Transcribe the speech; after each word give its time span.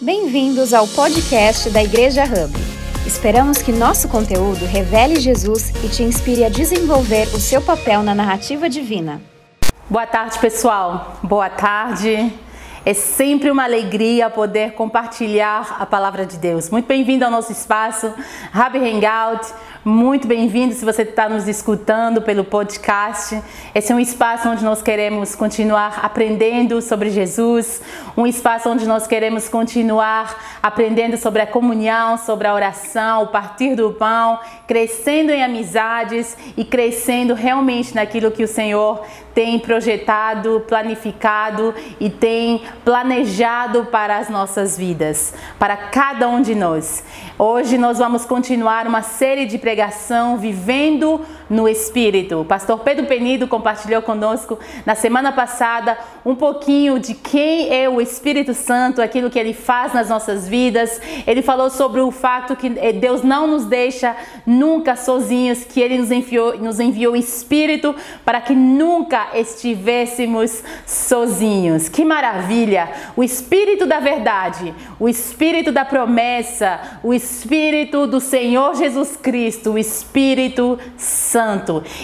Bem-vindos 0.00 0.72
ao 0.72 0.86
podcast 0.86 1.70
da 1.70 1.82
Igreja 1.82 2.22
Hub. 2.22 2.54
Esperamos 3.04 3.60
que 3.60 3.72
nosso 3.72 4.08
conteúdo 4.08 4.64
revele 4.64 5.18
Jesus 5.18 5.70
e 5.82 5.88
te 5.88 6.04
inspire 6.04 6.44
a 6.44 6.48
desenvolver 6.48 7.26
o 7.34 7.40
seu 7.40 7.60
papel 7.60 8.04
na 8.04 8.14
narrativa 8.14 8.70
divina. 8.70 9.20
Boa 9.90 10.06
tarde, 10.06 10.38
pessoal. 10.38 11.18
Boa 11.24 11.50
tarde. 11.50 12.32
É 12.88 12.94
sempre 12.94 13.50
uma 13.50 13.64
alegria 13.64 14.30
poder 14.30 14.72
compartilhar 14.72 15.76
a 15.78 15.84
palavra 15.84 16.24
de 16.24 16.38
Deus. 16.38 16.70
Muito 16.70 16.86
bem-vindo 16.86 17.22
ao 17.22 17.30
nosso 17.30 17.52
espaço, 17.52 18.10
Rabi 18.50 18.78
Hangout. 18.78 19.46
Muito 19.84 20.26
bem-vindo 20.26 20.74
se 20.74 20.84
você 20.84 21.02
está 21.02 21.28
nos 21.28 21.46
escutando 21.46 22.22
pelo 22.22 22.44
podcast. 22.44 23.42
Esse 23.74 23.92
é 23.92 23.94
um 23.94 24.00
espaço 24.00 24.48
onde 24.48 24.64
nós 24.64 24.80
queremos 24.80 25.34
continuar 25.34 26.00
aprendendo 26.02 26.80
sobre 26.80 27.10
Jesus, 27.10 27.82
um 28.16 28.26
espaço 28.26 28.70
onde 28.70 28.86
nós 28.86 29.06
queremos 29.06 29.48
continuar 29.48 30.58
aprendendo 30.62 31.16
sobre 31.16 31.42
a 31.42 31.46
comunhão, 31.46 32.16
sobre 32.16 32.48
a 32.48 32.54
oração, 32.54 33.24
o 33.24 33.26
partir 33.28 33.74
do 33.74 33.92
pão, 33.92 34.40
crescendo 34.66 35.30
em 35.30 35.44
amizades 35.44 36.36
e 36.56 36.64
crescendo 36.64 37.34
realmente 37.34 37.94
naquilo 37.94 38.30
que 38.30 38.42
o 38.42 38.48
Senhor 38.48 39.04
tem 39.38 39.56
projetado, 39.58 40.64
planificado 40.66 41.72
e 42.00 42.10
tem 42.10 42.60
planejado 42.84 43.86
para 43.86 44.18
as 44.18 44.28
nossas 44.28 44.76
vidas, 44.76 45.34
para 45.58 45.76
cada 45.76 46.28
um 46.28 46.40
de 46.40 46.54
nós. 46.54 47.04
Hoje 47.38 47.78
nós 47.78 47.98
vamos 47.98 48.24
continuar 48.24 48.86
uma 48.86 49.02
série 49.02 49.46
de 49.46 49.58
pregação 49.58 50.38
vivendo 50.38 51.20
no 51.48 51.68
Espírito. 51.68 52.40
O 52.40 52.44
pastor 52.44 52.80
Pedro 52.80 53.06
Penido 53.06 53.48
compartilhou 53.48 54.02
conosco 54.02 54.58
na 54.84 54.94
semana 54.94 55.32
passada 55.32 55.96
um 56.24 56.34
pouquinho 56.34 56.98
de 56.98 57.14
quem 57.14 57.72
é 57.74 57.88
o 57.88 58.00
Espírito 58.00 58.52
Santo, 58.54 59.00
aquilo 59.00 59.30
que 59.30 59.38
ele 59.38 59.54
faz 59.54 59.94
nas 59.94 60.08
nossas 60.08 60.48
vidas. 60.48 61.00
Ele 61.26 61.42
falou 61.42 61.70
sobre 61.70 62.00
o 62.00 62.10
fato 62.10 62.56
que 62.56 62.66
eh, 62.76 62.92
Deus 62.92 63.22
não 63.22 63.46
nos 63.46 63.64
deixa 63.64 64.16
nunca 64.46 64.96
sozinhos, 64.96 65.64
que 65.64 65.80
ele 65.80 65.98
nos 65.98 66.10
enviou, 66.10 66.58
nos 66.58 66.80
enviou 66.80 67.14
o 67.14 67.16
Espírito 67.16 67.94
para 68.24 68.40
que 68.40 68.54
nunca 68.54 69.28
estivéssemos 69.34 70.62
sozinhos. 70.86 71.88
Que 71.88 72.04
maravilha! 72.04 72.90
O 73.16 73.24
Espírito 73.24 73.86
da 73.86 74.00
verdade, 74.00 74.74
o 74.98 75.08
Espírito 75.08 75.72
da 75.72 75.84
promessa, 75.84 76.98
o 77.02 77.14
Espírito 77.14 78.06
do 78.06 78.20
Senhor 78.20 78.74
Jesus 78.74 79.16
Cristo, 79.16 79.72
o 79.72 79.78
Espírito 79.78 80.78
Santo. 80.96 81.37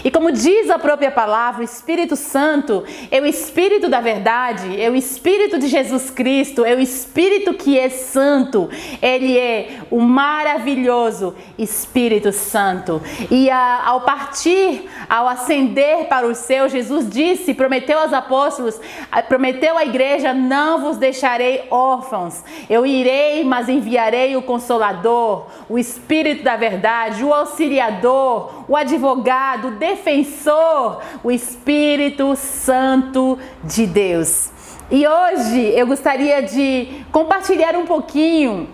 E 0.04 0.10
como 0.10 0.30
diz 0.30 0.70
a 0.70 0.78
própria 0.78 1.10
palavra, 1.10 1.62
o 1.62 1.64
Espírito 1.64 2.14
Santo 2.14 2.84
é 3.10 3.20
o 3.20 3.26
Espírito 3.26 3.88
da 3.88 4.00
verdade, 4.00 4.80
é 4.80 4.88
o 4.88 4.94
Espírito 4.94 5.58
de 5.58 5.66
Jesus 5.66 6.10
Cristo, 6.10 6.64
é 6.64 6.74
o 6.74 6.80
Espírito 6.80 7.54
que 7.54 7.78
é 7.78 7.88
santo. 7.88 8.70
Ele 9.02 9.36
é 9.36 9.80
o 9.90 10.00
maravilhoso 10.00 11.34
Espírito 11.58 12.32
Santo. 12.32 13.02
E 13.30 13.50
a, 13.50 13.82
ao 13.86 14.02
partir, 14.02 14.88
ao 15.08 15.26
ascender 15.26 16.06
para 16.06 16.26
o 16.26 16.34
céu, 16.34 16.68
Jesus 16.68 17.10
disse, 17.10 17.54
prometeu 17.54 17.98
aos 17.98 18.12
apóstolos, 18.12 18.80
prometeu 19.28 19.76
à 19.76 19.84
igreja: 19.84 20.32
Não 20.32 20.80
vos 20.80 20.96
deixarei 20.96 21.66
órfãos. 21.70 22.44
Eu 22.70 22.86
irei, 22.86 23.44
mas 23.44 23.68
enviarei 23.68 24.36
o 24.36 24.42
Consolador, 24.42 25.46
o 25.68 25.78
Espírito 25.78 26.44
da 26.44 26.56
Verdade, 26.56 27.24
o 27.24 27.32
Auxiliador, 27.32 28.64
o 28.68 28.76
Advogado, 28.76 29.23
o 29.24 29.70
Defensor, 29.72 31.00
o 31.22 31.30
Espírito 31.30 32.36
Santo 32.36 33.38
de 33.62 33.86
Deus. 33.86 34.50
E 34.90 35.06
hoje 35.06 35.72
eu 35.74 35.86
gostaria 35.86 36.42
de 36.42 37.04
compartilhar 37.10 37.74
um 37.74 37.86
pouquinho 37.86 38.68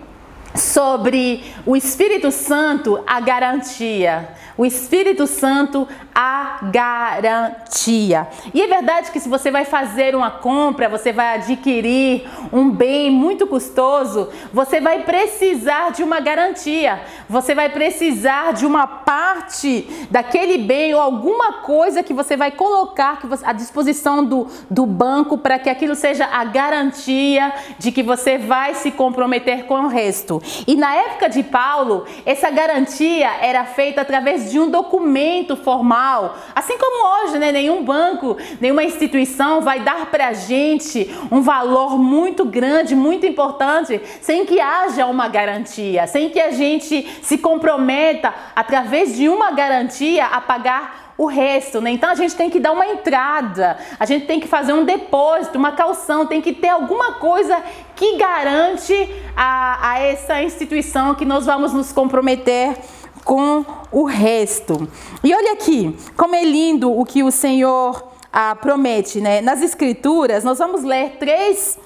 sobre 0.53 1.43
o 1.65 1.75
Espírito 1.75 2.31
Santo, 2.31 3.01
a 3.07 3.19
garantia. 3.19 4.29
O 4.57 4.65
Espírito 4.65 5.25
Santo, 5.27 5.87
a 6.13 6.59
garantia. 6.71 8.27
E 8.53 8.61
é 8.61 8.67
verdade 8.67 9.11
que 9.11 9.19
se 9.19 9.29
você 9.29 9.49
vai 9.49 9.65
fazer 9.65 10.15
uma 10.15 10.29
compra, 10.29 10.89
você 10.89 11.11
vai 11.11 11.35
adquirir 11.35 12.29
um 12.51 12.69
bem 12.69 13.09
muito 13.09 13.47
custoso, 13.47 14.29
você 14.53 14.81
vai 14.81 15.03
precisar 15.03 15.91
de 15.91 16.03
uma 16.03 16.19
garantia. 16.19 17.01
Você 17.29 17.55
vai 17.55 17.69
precisar 17.69 18.53
de 18.53 18.65
uma 18.65 18.85
parte 18.85 19.87
daquele 20.09 20.57
bem 20.57 20.93
ou 20.93 21.01
alguma 21.01 21.53
coisa 21.61 22.03
que 22.03 22.13
você 22.13 22.35
vai 22.35 22.51
colocar 22.51 23.19
à 23.43 23.53
disposição 23.53 24.23
do, 24.23 24.47
do 24.69 24.85
banco 24.85 25.37
para 25.37 25.57
que 25.57 25.69
aquilo 25.69 25.95
seja 25.95 26.25
a 26.25 26.43
garantia 26.43 27.53
de 27.79 27.91
que 27.91 28.03
você 28.03 28.37
vai 28.37 28.75
se 28.75 28.91
comprometer 28.91 29.65
com 29.65 29.75
o 29.75 29.87
resto. 29.87 30.41
E 30.67 30.75
na 30.75 30.93
época 30.95 31.29
de 31.29 31.43
Paulo, 31.43 32.05
essa 32.25 32.49
garantia 32.49 33.29
era 33.41 33.63
feita 33.65 34.01
através 34.01 34.40
de 34.49 34.59
um 34.59 34.69
documento 34.69 35.55
formal. 35.55 36.37
Assim 36.55 36.77
como 36.77 37.23
hoje, 37.23 37.37
né, 37.37 37.51
nenhum 37.51 37.83
banco, 37.83 38.37
nenhuma 38.59 38.83
instituição 38.83 39.61
vai 39.61 39.81
dar 39.81 40.05
para 40.07 40.29
a 40.29 40.33
gente 40.33 41.13
um 41.31 41.41
valor 41.41 41.97
muito 41.97 42.45
grande, 42.45 42.95
muito 42.95 43.25
importante, 43.25 44.01
sem 44.21 44.45
que 44.45 44.59
haja 44.59 45.05
uma 45.05 45.27
garantia, 45.27 46.07
sem 46.07 46.29
que 46.29 46.39
a 46.39 46.51
gente 46.51 47.05
se 47.21 47.37
comprometa 47.37 48.33
através 48.55 49.15
de 49.15 49.27
uma 49.27 49.51
garantia 49.51 50.25
a 50.25 50.39
pagar 50.39 51.11
o 51.21 51.27
resto, 51.27 51.79
né? 51.79 51.91
Então 51.91 52.09
a 52.09 52.15
gente 52.15 52.35
tem 52.35 52.49
que 52.49 52.59
dar 52.59 52.71
uma 52.71 52.87
entrada, 52.87 53.77
a 53.99 54.05
gente 54.07 54.25
tem 54.25 54.39
que 54.39 54.47
fazer 54.47 54.73
um 54.73 54.83
depósito, 54.83 55.55
uma 55.55 55.71
calção, 55.71 56.25
tem 56.25 56.41
que 56.41 56.51
ter 56.51 56.69
alguma 56.69 57.13
coisa 57.13 57.61
que 57.95 58.17
garante 58.17 58.93
a, 59.37 59.91
a 59.91 59.99
essa 59.99 60.41
instituição 60.41 61.13
que 61.13 61.23
nós 61.23 61.45
vamos 61.45 61.73
nos 61.73 61.91
comprometer 61.91 62.75
com 63.23 63.63
o 63.91 64.03
resto. 64.05 64.87
E 65.23 65.33
olha 65.33 65.53
aqui, 65.53 65.95
como 66.15 66.35
é 66.35 66.43
lindo 66.43 66.91
o 66.91 67.05
que 67.05 67.23
o 67.23 67.31
Senhor 67.31 68.11
ah, 68.31 68.55
promete, 68.55 69.19
né? 69.19 69.41
Nas 69.41 69.61
Escrituras, 69.61 70.43
nós 70.43 70.57
vamos 70.57 70.83
ler 70.83 71.17
três 71.19 71.77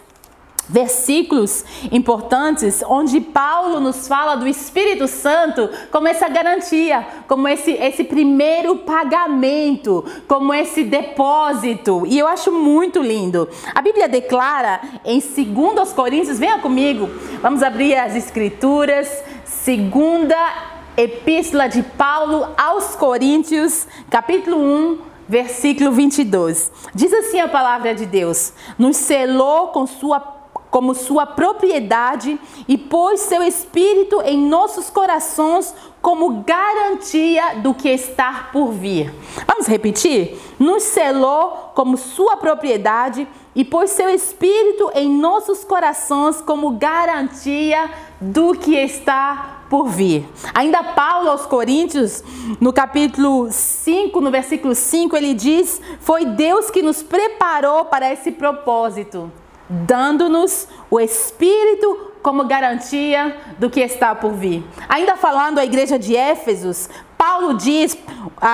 versículos 0.67 1.63
importantes 1.91 2.83
onde 2.87 3.21
Paulo 3.21 3.79
nos 3.79 4.07
fala 4.07 4.35
do 4.35 4.47
Espírito 4.47 5.07
Santo 5.07 5.69
como 5.91 6.07
essa 6.07 6.27
garantia, 6.27 7.05
como 7.27 7.47
esse, 7.47 7.71
esse 7.71 8.03
primeiro 8.03 8.77
pagamento, 8.77 10.03
como 10.27 10.53
esse 10.53 10.83
depósito. 10.83 12.03
E 12.07 12.17
eu 12.17 12.27
acho 12.27 12.51
muito 12.51 13.01
lindo. 13.01 13.47
A 13.73 13.81
Bíblia 13.81 14.07
declara 14.07 14.81
em 15.03 15.19
2 15.19 15.93
Coríntios, 15.93 16.39
venha 16.39 16.59
comigo, 16.59 17.09
vamos 17.41 17.61
abrir 17.61 17.95
as 17.95 18.15
Escrituras, 18.15 19.23
segunda 19.43 20.74
Epístola 20.97 21.67
de 21.67 21.83
Paulo 21.83 22.47
aos 22.57 22.95
Coríntios, 22.95 23.85
capítulo 24.09 24.57
1, 24.57 24.99
versículo 25.27 25.91
22. 25.91 26.71
Diz 26.93 27.11
assim 27.11 27.41
a 27.41 27.49
palavra 27.49 27.93
de 27.93 28.05
Deus: 28.05 28.53
Nos 28.79 28.95
selou 28.95 29.67
com 29.69 29.85
sua 29.85 30.35
como 30.71 30.93
sua 30.93 31.25
propriedade 31.25 32.37
e 32.67 32.77
pôs 32.77 33.21
seu 33.21 33.41
espírito 33.41 34.21
em 34.23 34.37
nossos 34.37 34.89
corações 34.89 35.73
como 36.01 36.43
garantia 36.43 37.55
do 37.61 37.73
que 37.73 37.87
está 37.87 38.49
por 38.51 38.73
vir. 38.73 39.13
Vamos 39.47 39.67
repetir? 39.67 40.37
Nos 40.59 40.83
selou 40.83 41.71
como 41.73 41.95
sua 41.95 42.35
propriedade 42.35 43.25
e 43.55 43.63
pôs 43.63 43.91
seu 43.91 44.09
espírito 44.09 44.91
em 44.93 45.09
nossos 45.09 45.63
corações 45.63 46.41
como 46.41 46.71
garantia 46.71 47.89
do 48.19 48.53
que 48.53 48.75
está 48.75 49.51
por 49.53 49.54
vir. 49.87 50.27
Ainda 50.53 50.83
Paulo 50.83 51.29
aos 51.29 51.45
Coríntios, 51.45 52.23
no 52.59 52.71
capítulo 52.71 53.47
5, 53.51 54.21
no 54.21 54.31
versículo 54.31 54.73
5, 54.73 55.15
ele 55.15 55.33
diz: 55.33 55.81
Foi 55.99 56.25
Deus 56.25 56.69
que 56.69 56.81
nos 56.81 57.03
preparou 57.03 57.85
para 57.85 58.11
esse 58.11 58.31
propósito 58.31 59.31
dando-nos 59.69 60.67
o 60.89 60.99
Espírito 60.99 62.11
como 62.21 62.45
garantia 62.45 63.35
do 63.59 63.69
que 63.69 63.79
está 63.79 64.15
por 64.15 64.31
vir. 64.31 64.63
Ainda 64.89 65.15
falando 65.15 65.59
à 65.59 65.65
igreja 65.65 65.99
de 65.99 66.15
Éfesos, 66.15 66.89
Paulo 67.17 67.53
diz, 67.55 67.97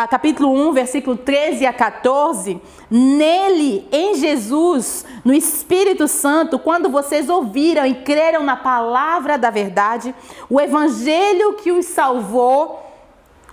capítulo 0.10 0.52
1, 0.70 0.74
versículo 0.74 1.18
13 1.18 1.66
a 1.66 1.74
14, 1.74 2.62
nele, 2.90 3.88
em 3.92 4.16
Jesus, 4.16 5.06
no 5.26 5.34
Espírito 5.34 6.08
Santo, 6.08 6.60
quando 6.60 6.90
vocês 6.90 7.30
ouviram 7.30 7.86
e 7.86 7.96
creram 7.96 8.44
na 8.44 8.56
palavra 8.56 9.38
da 9.38 9.50
verdade, 9.50 10.14
o 10.50 10.60
evangelho 10.60 11.54
que 11.54 11.72
os 11.72 11.86
salvou, 11.86 12.86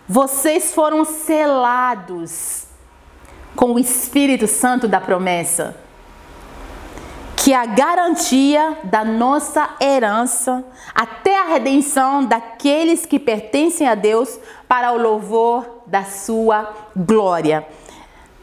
vocês 0.08 0.72
foram 0.72 1.04
selados 1.04 2.66
com 3.54 3.74
o 3.74 3.78
Espírito 3.78 4.46
Santo 4.46 4.86
da 4.86 5.00
promessa 5.00 5.87
que 7.38 7.54
a 7.54 7.64
garantia 7.64 8.78
da 8.84 9.04
nossa 9.04 9.76
herança 9.80 10.64
até 10.94 11.38
a 11.38 11.44
redenção 11.44 12.24
daqueles 12.24 13.06
que 13.06 13.18
pertencem 13.18 13.86
a 13.86 13.94
Deus 13.94 14.38
para 14.66 14.92
o 14.92 14.98
louvor 14.98 15.82
da 15.86 16.02
sua 16.04 16.74
glória. 16.96 17.64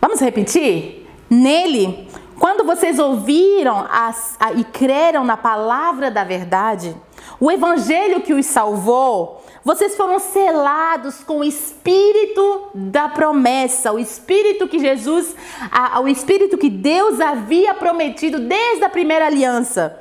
Vamos 0.02 0.22
repetir? 0.22 1.08
Nele, 1.30 2.08
quando 2.40 2.66
vocês 2.66 3.00
ouviram 3.00 3.86
as, 3.90 4.36
a, 4.40 4.52
e 4.54 4.64
creram 4.64 5.24
na 5.24 5.38
palavra 5.38 6.12
da 6.12 6.24
verdade, 6.24 6.96
o 7.40 7.52
evangelho 7.52 8.22
que 8.22 8.34
os 8.34 8.46
salvou, 8.46 9.44
vocês 9.64 9.96
foram 9.96 10.20
selados 10.20 11.24
com 11.24 11.40
o 11.40 11.44
espírito 11.44 12.70
da 12.74 13.10
promessa, 13.10 13.92
o 13.92 14.00
espírito 14.00 14.68
que 14.68 14.80
Jesus, 14.80 15.36
a, 15.72 16.00
o 16.00 16.08
espírito 16.08 16.58
que 16.58 16.70
Deus 16.70 17.20
havia 17.20 17.74
prometido 17.74 18.40
desde 18.40 18.84
a 18.84 18.90
primeira 18.90 19.26
aliança, 19.26 20.00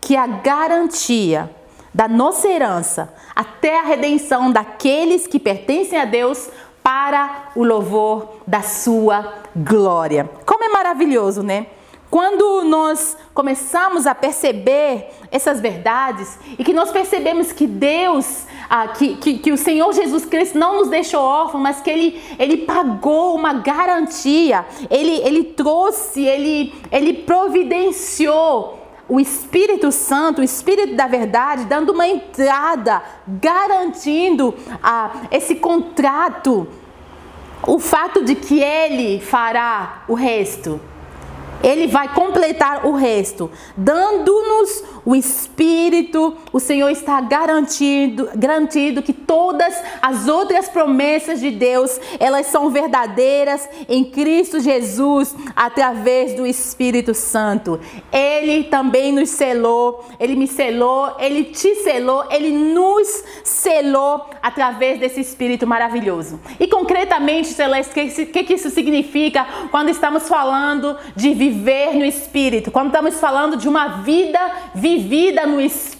que 0.00 0.16
é 0.16 0.18
a 0.18 0.26
garantia 0.26 1.50
da 1.94 2.08
nossa 2.08 2.48
herança 2.48 3.12
até 3.34 3.78
a 3.78 3.82
redenção 3.82 4.50
daqueles 4.50 5.26
que 5.26 5.38
pertencem 5.38 5.98
a 5.98 6.04
Deus 6.04 6.48
para 6.82 7.50
o 7.54 7.64
louvor 7.64 8.36
da 8.46 8.62
sua 8.62 9.34
glória. 9.54 10.28
Como 10.44 10.64
é 10.64 10.68
maravilhoso, 10.68 11.42
né? 11.42 11.66
Quando 12.10 12.62
nós 12.64 13.16
começamos 13.32 14.06
a 14.06 14.14
perceber 14.14 15.08
essas 15.30 15.60
verdades 15.60 16.38
e 16.58 16.62
que 16.62 16.74
nós 16.74 16.90
percebemos 16.90 17.52
que 17.52 17.66
Deus, 17.66 18.46
ah, 18.68 18.88
que, 18.88 19.16
que, 19.16 19.38
que, 19.38 19.50
o 19.50 19.56
Senhor 19.56 19.90
Jesus 19.94 20.26
Cristo 20.26 20.58
não 20.58 20.76
nos 20.76 20.90
deixou 20.90 21.22
órfãos, 21.22 21.62
mas 21.62 21.80
que 21.80 21.88
Ele, 21.88 22.20
ele 22.38 22.58
pagou 22.58 23.34
uma 23.34 23.54
garantia, 23.54 24.66
Ele, 24.90 25.22
ele 25.22 25.44
trouxe, 25.44 26.22
ele, 26.22 26.74
ele 26.90 27.14
providenciou 27.14 28.81
o 29.12 29.20
Espírito 29.20 29.92
Santo, 29.92 30.40
o 30.40 30.42
Espírito 30.42 30.96
da 30.96 31.06
verdade, 31.06 31.66
dando 31.66 31.92
uma 31.92 32.08
entrada, 32.08 33.02
garantindo 33.28 34.54
ah, 34.82 35.24
esse 35.30 35.56
contrato, 35.56 36.66
o 37.66 37.78
fato 37.78 38.24
de 38.24 38.34
que 38.34 38.58
Ele 38.58 39.20
fará 39.20 40.04
o 40.08 40.14
resto. 40.14 40.80
Ele 41.62 41.86
vai 41.86 42.12
completar 42.12 42.84
o 42.86 42.92
resto, 42.92 43.50
dando-nos 43.76 44.82
o 45.04 45.14
Espírito. 45.14 46.36
O 46.52 46.58
Senhor 46.58 46.90
está 46.90 47.20
garantido, 47.20 48.28
garantido 48.34 49.02
que 49.02 49.12
todas 49.12 49.74
as 50.00 50.26
outras 50.26 50.68
promessas 50.68 51.40
de 51.40 51.50
Deus, 51.50 52.00
elas 52.18 52.46
são 52.46 52.70
verdadeiras 52.70 53.68
em 53.88 54.04
Cristo 54.04 54.60
Jesus, 54.60 55.34
através 55.54 56.34
do 56.34 56.46
Espírito 56.46 57.14
Santo. 57.14 57.78
Ele 58.12 58.64
também 58.64 59.12
nos 59.12 59.30
selou, 59.30 60.04
ele 60.18 60.34
me 60.34 60.48
selou, 60.48 61.16
ele 61.18 61.44
te 61.44 61.76
selou, 61.76 62.24
ele 62.30 62.50
nos 62.50 63.22
selou 63.44 64.26
através 64.42 64.98
desse 64.98 65.20
Espírito 65.20 65.66
maravilhoso. 65.66 66.40
E 66.58 66.66
concretamente, 66.66 67.48
Celeste, 67.48 67.90
o 67.90 68.26
que, 68.26 68.44
que, 68.44 68.54
isso 68.54 68.70
significa 68.70 69.46
quando 69.70 69.88
estamos 69.88 70.28
falando 70.28 70.96
de 71.14 71.32
viver? 71.34 71.51
Viver 71.52 71.94
no 71.94 72.04
Espírito, 72.04 72.70
quando 72.70 72.88
estamos 72.88 73.20
falando 73.20 73.56
de 73.56 73.68
uma 73.68 74.02
vida 74.02 74.38
vivida 74.74 75.46
no 75.46 75.60
Espírito 75.60 75.91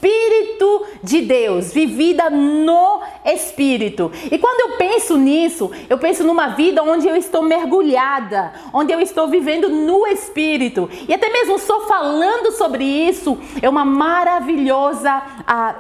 de 1.02 1.20
Deus, 1.22 1.72
vivida 1.72 2.30
no 2.30 3.00
Espírito. 3.24 4.10
E 4.30 4.38
quando 4.38 4.70
eu 4.70 4.76
penso 4.76 5.16
nisso, 5.16 5.70
eu 5.90 5.98
penso 5.98 6.24
numa 6.24 6.48
vida 6.48 6.82
onde 6.82 7.08
eu 7.08 7.16
estou 7.16 7.42
mergulhada, 7.42 8.52
onde 8.72 8.92
eu 8.92 9.00
estou 9.00 9.28
vivendo 9.28 9.68
no 9.68 10.06
Espírito. 10.06 10.88
E 11.08 11.12
até 11.12 11.28
mesmo 11.28 11.58
só 11.58 11.86
falando 11.86 12.52
sobre 12.52 12.84
isso 12.84 13.38
é 13.60 13.68
uma 13.68 13.84
maravilhosa, 13.84 15.22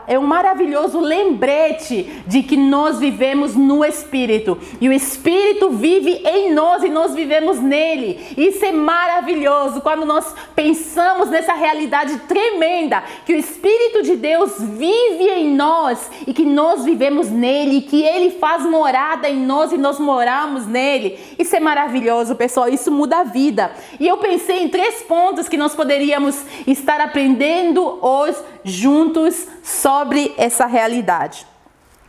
é 0.06 0.18
um 0.18 0.26
maravilhoso 0.26 1.00
lembrete 1.00 2.22
de 2.26 2.42
que 2.42 2.56
nós 2.56 2.98
vivemos 2.98 3.54
no 3.54 3.84
Espírito. 3.84 4.58
E 4.80 4.88
o 4.88 4.92
Espírito 4.92 5.70
vive 5.70 6.22
em 6.24 6.52
nós 6.52 6.82
e 6.82 6.88
nós 6.88 7.14
vivemos 7.14 7.60
nele. 7.60 8.20
Isso 8.36 8.64
é 8.64 8.72
maravilhoso 8.72 9.80
quando 9.80 10.04
nós 10.04 10.34
pensamos 10.54 11.30
nessa 11.30 11.54
realidade 11.54 12.18
tremenda 12.28 13.02
que 13.24 13.32
o 13.32 13.36
Espírito 13.36 14.02
de 14.02 14.11
Deus 14.16 14.60
vive 14.60 15.28
em 15.28 15.54
nós 15.54 16.10
e 16.26 16.32
que 16.32 16.44
nós 16.44 16.84
vivemos 16.84 17.30
nele, 17.30 17.82
que 17.82 18.02
ele 18.02 18.30
faz 18.30 18.64
morada 18.64 19.28
em 19.28 19.36
nós 19.36 19.72
e 19.72 19.78
nós 19.78 19.98
moramos 19.98 20.66
nele. 20.66 21.18
Isso 21.38 21.54
é 21.54 21.60
maravilhoso, 21.60 22.34
pessoal. 22.34 22.68
Isso 22.68 22.90
muda 22.90 23.20
a 23.20 23.24
vida. 23.24 23.72
E 23.98 24.06
eu 24.06 24.18
pensei 24.18 24.62
em 24.62 24.68
três 24.68 25.02
pontos 25.02 25.48
que 25.48 25.56
nós 25.56 25.74
poderíamos 25.74 26.42
estar 26.66 27.00
aprendendo 27.00 27.98
hoje 28.04 28.38
juntos 28.64 29.48
sobre 29.62 30.32
essa 30.36 30.66
realidade. 30.66 31.51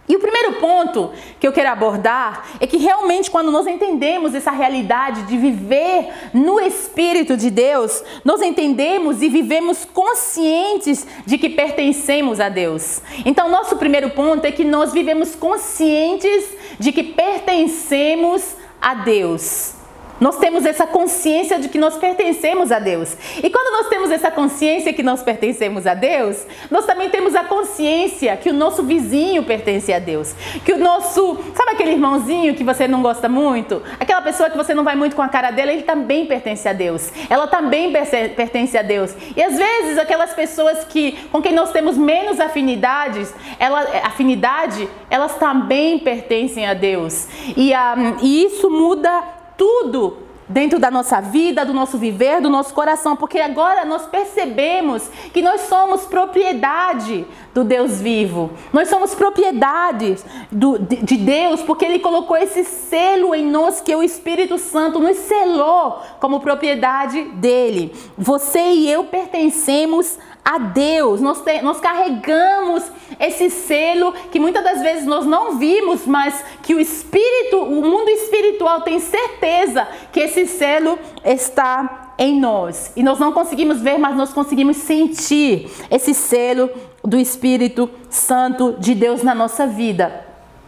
E 0.07 0.17
o 0.17 0.19
primeiro 0.19 0.53
ponto 0.53 1.11
que 1.39 1.47
eu 1.47 1.53
quero 1.53 1.69
abordar 1.69 2.45
é 2.59 2.67
que 2.67 2.75
realmente, 2.75 3.31
quando 3.31 3.51
nós 3.51 3.65
entendemos 3.65 4.35
essa 4.35 4.51
realidade 4.51 5.23
de 5.23 5.38
viver 5.38 6.11
no 6.33 6.59
Espírito 6.59 7.38
de 7.38 7.50
Deus, 7.50 8.03
nós 8.25 8.41
entendemos 8.41 9.21
e 9.21 9.29
vivemos 9.29 9.85
conscientes 9.85 11.07
de 11.25 11.38
que 11.38 11.50
pertencemos 11.50 12.41
a 12.41 12.50
Deus. 12.50 13.01
Então, 13.25 13.50
nosso 13.50 13.77
primeiro 13.77 14.09
ponto 14.09 14.44
é 14.44 14.51
que 14.51 14.65
nós 14.65 14.91
vivemos 14.91 15.35
conscientes 15.35 16.53
de 16.77 16.91
que 16.91 17.03
pertencemos 17.03 18.57
a 18.81 18.94
Deus. 18.95 19.82
Nós 20.24 20.38
temos 20.38 20.66
essa 20.66 20.88
consciência 20.88 21.60
de 21.60 21.68
que 21.68 21.78
nós 21.78 21.98
pertencemos 21.98 22.72
a 22.72 22.80
Deus. 22.80 23.14
E 23.44 23.50
quando 23.50 23.74
nós 23.74 23.90
temos 23.90 24.10
essa 24.10 24.31
consciência 24.31 24.94
que 24.94 25.04
nós 25.04 25.22
pertencemos 25.22 25.86
a 25.86 25.94
Deus, 25.94 26.48
nós 26.72 26.86
também 26.86 27.10
temos 27.10 27.36
a 27.36 27.44
consciência 27.44 28.38
que 28.38 28.50
o 28.50 28.54
nosso 28.54 28.84
vizinho 28.84 29.44
pertence 29.44 29.92
a 29.92 30.00
Deus. 30.00 30.34
Que 30.64 30.72
o 30.72 30.78
nosso, 30.78 31.38
sabe 31.54 31.72
aquele 31.72 31.92
irmãozinho 31.92 32.56
que 32.56 32.64
você 32.64 32.88
não 32.88 33.02
gosta 33.02 33.28
muito? 33.28 33.84
Aquela 34.00 34.22
pessoa 34.22 34.50
que 34.50 34.56
você 34.56 34.74
não 34.74 34.86
vai 34.86 34.96
muito 34.96 35.14
com 35.14 35.22
a 35.22 35.28
cara 35.28 35.52
dela, 35.52 35.74
ele 35.74 35.84
também 35.84 36.25
pertence 36.25 36.70
a 36.70 36.74
Deus. 36.74 37.12
Ela 37.30 37.46
também 37.48 37.92
pertence 37.92 38.78
a 38.78 38.81
Deus. 38.81 39.14
E 39.36 39.44
às 39.44 39.58
vezes 39.58 39.98
aquelas 39.98 40.34
pessoas 40.34 40.86
que 40.86 41.18
com 41.34 41.42
quem 41.42 41.52
nós 41.52 41.74
temos 41.74 41.98
menos 41.98 42.40
afinidades, 42.40 43.36
ela, 43.60 43.81
afinidade, 44.06 44.88
elas 45.10 45.36
também 45.36 46.00
pertencem 46.00 46.66
a 46.66 46.74
Deus. 46.74 47.28
E, 47.58 47.74
um, 47.74 47.75
ah, 47.75 48.16
e 48.22 48.46
isso 48.46 48.70
muda 48.70 49.22
tudo 49.57 50.17
dentro 50.47 50.77
da 50.77 50.91
nossa 50.91 51.21
vida, 51.21 51.65
do 51.65 51.73
nosso 51.73 51.97
viver, 51.97 52.41
do 52.41 52.50
nosso 52.50 52.73
coração, 52.73 53.15
porque 53.15 53.39
agora 53.39 53.85
nós 53.85 54.05
percebemos 54.05 55.07
que 55.33 55.41
nós 55.41 55.61
somos 55.61 56.05
propriedade 56.05 57.25
do 57.53 57.63
Deus 57.63 58.01
vivo. 58.01 58.51
Nós 58.71 58.89
somos 58.89 59.13
propriedade 59.13 60.17
do, 60.51 60.79
de, 60.79 60.97
de 60.97 61.17
Deus, 61.17 61.61
porque 61.61 61.85
Ele 61.85 62.00
colocou 62.00 62.35
esse 62.35 62.63
selo 62.63 63.35
em 63.35 63.45
nós, 63.45 63.79
que 63.79 63.95
o 63.95 64.01
Espírito 64.03 64.57
Santo, 64.57 65.00
nos 65.00 65.17
selou 65.17 66.01
como 66.19 66.39
propriedade 66.39 67.21
dele. 67.35 67.94
Você 68.17 68.59
e 68.59 68.89
eu 68.89 69.03
pertencemos 69.05 70.17
a 70.44 70.57
Deus, 70.57 71.21
nós, 71.21 71.41
te, 71.41 71.61
nós 71.61 71.79
carregamos 71.79 72.83
esse 73.17 73.50
selo 73.50 74.13
que 74.29 74.39
muitas 74.39 74.63
das 74.63 74.81
vezes 74.81 75.05
nós 75.05 75.25
não 75.25 75.57
vimos, 75.57 76.05
mas 76.05 76.43
que 76.62 76.75
o 76.75 76.79
espírito, 76.79 77.60
o 77.60 77.81
mundo 77.81 78.10
espiritual 78.10 78.81
tem 78.81 79.00
certeza 79.00 79.88
que 80.12 80.19
esse 80.19 80.45
selo 80.45 81.00
está 81.24 82.13
em 82.17 82.39
nós. 82.39 82.91
E 82.95 83.03
nós 83.03 83.19
não 83.19 83.31
conseguimos 83.31 83.79
ver, 83.81 83.98
mas 83.98 84.15
nós 84.17 84.33
conseguimos 84.33 84.77
sentir 84.77 85.69
esse 85.89 86.13
selo 86.13 86.69
do 87.03 87.17
Espírito 87.17 87.89
Santo 88.10 88.75
de 88.79 88.95
Deus 88.95 89.24
na 89.24 89.36
nossa 89.36 89.67
vida. 89.67 90.25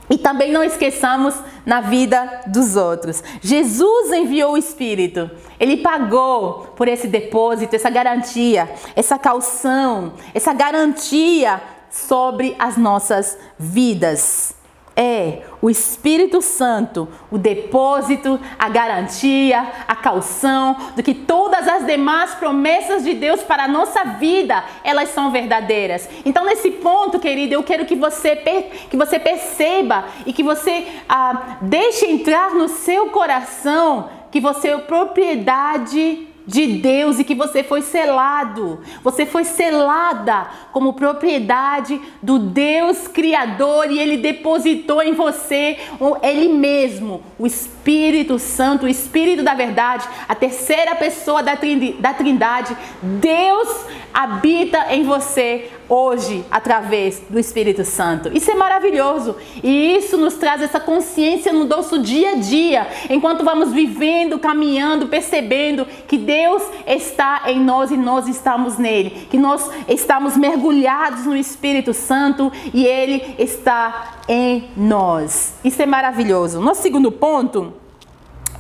E 0.09 0.17
também 0.17 0.51
não 0.51 0.63
esqueçamos 0.63 1.35
na 1.65 1.81
vida 1.81 2.41
dos 2.47 2.75
outros. 2.75 3.23
Jesus 3.41 4.11
enviou 4.11 4.53
o 4.53 4.57
Espírito. 4.57 5.29
Ele 5.59 5.77
pagou 5.77 6.73
por 6.75 6.87
esse 6.87 7.07
depósito, 7.07 7.75
essa 7.75 7.89
garantia, 7.89 8.69
essa 8.95 9.17
calção, 9.17 10.13
essa 10.33 10.53
garantia 10.53 11.61
sobre 11.89 12.55
as 12.59 12.77
nossas 12.77 13.37
vidas 13.57 14.54
é 14.95 15.41
o 15.61 15.69
Espírito 15.69 16.41
Santo, 16.41 17.07
o 17.29 17.37
depósito, 17.37 18.39
a 18.57 18.69
garantia, 18.69 19.67
a 19.87 19.95
calção 19.95 20.77
do 20.95 21.03
que 21.03 21.13
todas 21.13 21.67
as 21.67 21.85
demais 21.85 22.35
promessas 22.35 23.03
de 23.03 23.13
Deus 23.13 23.41
para 23.43 23.63
a 23.63 23.67
nossa 23.67 24.03
vida, 24.03 24.63
elas 24.83 25.09
são 25.09 25.31
verdadeiras. 25.31 26.07
Então, 26.23 26.45
nesse 26.45 26.71
ponto, 26.71 27.19
querido, 27.19 27.53
eu 27.53 27.63
quero 27.63 27.85
que 27.85 27.95
você, 27.95 28.35
que 28.89 28.95
você 28.95 29.19
perceba 29.19 30.05
e 30.25 30.31
que 30.31 30.43
você 30.43 30.87
ah, 31.09 31.57
deixe 31.61 32.05
entrar 32.05 32.53
no 32.53 32.69
seu 32.69 33.09
coração 33.09 34.09
que 34.31 34.39
você 34.39 34.67
é 34.69 34.77
propriedade 34.77 36.27
de 36.47 36.67
Deus 36.77 37.19
e 37.19 37.23
que 37.23 37.35
você 37.35 37.63
foi 37.63 37.81
selado. 37.81 38.79
Você 39.03 39.25
foi 39.25 39.43
selada 39.43 40.47
como 40.71 40.93
propriedade 40.93 41.99
do 42.21 42.37
Deus 42.39 43.07
Criador 43.07 43.91
e 43.91 43.99
Ele 43.99 44.17
depositou 44.17 45.01
em 45.01 45.13
você 45.13 45.77
Ele 46.21 46.49
mesmo, 46.49 47.23
o 47.39 47.47
Espírito 47.47 48.37
Santo, 48.39 48.85
o 48.85 48.89
Espírito 48.89 49.43
da 49.43 49.53
verdade, 49.53 50.07
a 50.27 50.35
terceira 50.35 50.95
pessoa 50.95 51.41
da 51.41 51.55
Trindade. 52.13 52.75
Deus 53.01 53.85
habita 54.15 54.93
em 54.93 55.03
você 55.03 55.69
hoje 55.89 56.45
através 56.49 57.21
do 57.29 57.37
Espírito 57.37 57.83
Santo. 57.83 58.31
Isso 58.33 58.49
é 58.49 58.55
maravilhoso 58.55 59.35
e 59.61 59.97
isso 59.97 60.17
nos 60.17 60.35
traz 60.35 60.61
essa 60.61 60.79
consciência 60.79 61.51
no 61.51 61.65
nosso 61.65 61.99
dia 61.99 62.31
a 62.31 62.35
dia, 62.35 62.87
enquanto 63.09 63.43
vamos 63.43 63.73
vivendo, 63.73 64.39
caminhando, 64.39 65.07
percebendo 65.07 65.85
que 66.07 66.17
Deus 66.17 66.63
está 66.87 67.43
em 67.47 67.59
nós 67.59 67.91
e 67.91 67.97
nós 67.97 68.29
estamos 68.29 68.77
nele, 68.77 69.27
que 69.29 69.37
nós 69.37 69.69
estamos 69.89 70.37
mergulhados 70.37 71.25
no 71.25 71.35
Espírito 71.35 71.93
Santo 71.93 72.49
e 72.73 72.85
ele 72.85 73.35
está 73.37 74.21
em 74.29 74.69
nós. 74.77 75.55
Isso 75.61 75.81
é 75.81 75.85
maravilhoso. 75.85 76.61
Nosso 76.61 76.81
segundo 76.81 77.11
ponto 77.11 77.84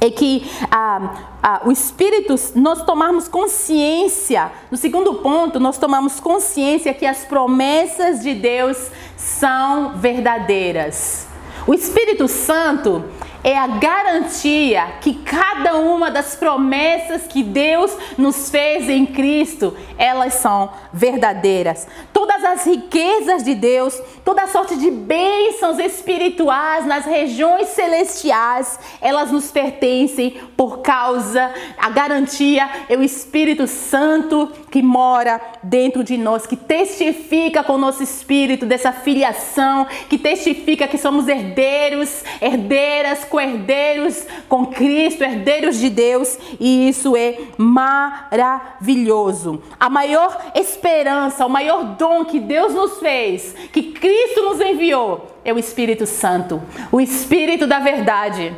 é 0.01 0.09
que 0.09 0.49
ah, 0.71 1.31
ah, 1.41 1.61
o 1.65 1.71
Espírito, 1.71 2.35
nós 2.55 2.83
tomarmos 2.83 3.27
consciência, 3.27 4.51
no 4.69 4.77
segundo 4.77 5.15
ponto, 5.15 5.59
nós 5.59 5.77
tomamos 5.77 6.19
consciência 6.19 6.93
que 6.93 7.05
as 7.05 7.25
promessas 7.25 8.21
de 8.21 8.33
Deus 8.33 8.89
são 9.15 9.97
verdadeiras. 9.97 11.27
O 11.67 11.73
Espírito 11.73 12.27
Santo, 12.27 13.03
é 13.45 13.55
a 13.55 13.67
garantia 13.67 14.93
que 15.01 15.13
cada 15.13 15.77
uma 15.77 16.09
das 16.09 16.35
promessas 16.35 17.27
que 17.27 17.43
Deus 17.43 17.95
nos 18.17 18.49
fez 18.49 18.89
em 18.89 19.05
Cristo, 19.05 19.77
elas 19.99 20.33
são 20.33 20.71
verdadeiras. 20.91 21.87
Todas 22.15 22.43
as 22.45 22.65
riquezas 22.65 23.43
de 23.43 23.53
Deus, 23.53 24.01
toda 24.23 24.47
sorte 24.47 24.77
de 24.77 24.89
bênçãos 24.89 25.77
espirituais 25.77 26.85
nas 26.85 27.03
regiões 27.03 27.67
celestiais, 27.67 28.79
elas 29.01 29.33
nos 29.33 29.51
pertencem 29.51 30.37
por 30.55 30.77
causa, 30.77 31.53
a 31.77 31.89
garantia 31.89 32.69
é 32.87 32.95
o 32.95 33.03
Espírito 33.03 33.67
Santo 33.67 34.49
que 34.71 34.81
mora 34.81 35.41
dentro 35.61 36.05
de 36.05 36.17
nós, 36.17 36.47
que 36.47 36.55
testifica 36.55 37.61
com 37.65 37.73
o 37.73 37.77
nosso 37.77 38.01
espírito 38.01 38.65
dessa 38.65 38.93
filiação, 38.93 39.85
que 40.09 40.17
testifica 40.17 40.87
que 40.87 40.97
somos 40.97 41.27
herdeiros, 41.27 42.23
herdeiras, 42.41 43.25
co-herdeiros 43.25 44.25
com 44.47 44.67
Cristo, 44.67 45.21
herdeiros 45.21 45.77
de 45.77 45.89
Deus, 45.89 46.37
e 46.61 46.87
isso 46.87 47.13
é 47.17 47.39
maravilhoso. 47.57 49.61
A 49.77 49.89
maior 49.89 50.53
esperança, 50.55 51.45
o 51.45 51.49
maior 51.49 51.83
dom 51.83 52.04
que 52.25 52.39
Deus 52.39 52.73
nos 52.73 52.99
fez, 52.99 53.55
que 53.71 53.91
Cristo 53.91 54.43
nos 54.43 54.61
enviou, 54.61 55.35
é 55.43 55.53
o 55.53 55.59
Espírito 55.59 56.05
Santo, 56.05 56.61
o 56.91 57.01
Espírito 57.01 57.67
da 57.67 57.79
verdade. 57.79 58.53